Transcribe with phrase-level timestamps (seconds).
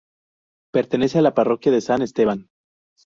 [0.73, 2.49] Pertenece a la parroquia de San Esteban.